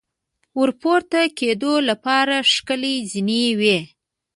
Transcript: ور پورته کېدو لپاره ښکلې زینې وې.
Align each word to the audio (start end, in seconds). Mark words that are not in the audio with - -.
ور 0.59 0.69
پورته 0.81 1.21
کېدو 1.39 1.73
لپاره 1.89 2.35
ښکلې 2.53 2.95
زینې 3.11 3.45
وې. 3.59 3.77